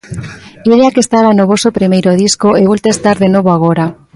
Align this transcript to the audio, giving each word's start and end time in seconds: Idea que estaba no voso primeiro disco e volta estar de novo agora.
Idea 0.71 0.93
que 0.93 1.03
estaba 1.05 1.31
no 1.37 1.45
voso 1.51 1.75
primeiro 1.79 2.11
disco 2.23 2.49
e 2.59 2.61
volta 2.71 2.89
estar 2.95 3.17
de 3.23 3.29
novo 3.35 3.49
agora. 3.53 3.85